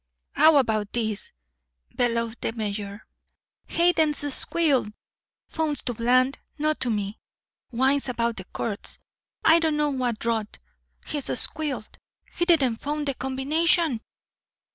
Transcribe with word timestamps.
"How 0.31 0.57
about 0.57 0.93
this?" 0.93 1.31
bellowed 1.93 2.35
the 2.41 2.53
mayor. 2.53 3.05
"Hayden's 3.67 4.33
squealed. 4.33 4.91
Phones 5.47 5.83
to 5.83 5.93
Bland 5.93 6.39
not 6.57 6.79
to 6.79 6.89
me. 6.89 7.19
Whines 7.69 8.09
about 8.09 8.37
the 8.37 8.45
courts 8.45 8.97
I 9.45 9.59
don't 9.59 9.77
know 9.77 9.91
what 9.91 10.25
rot. 10.25 10.57
He's 11.05 11.39
squealed. 11.39 11.99
He 12.33 12.45
didn't 12.45 12.77
phone 12.77 13.05
the 13.05 13.13
combination." 13.13 14.01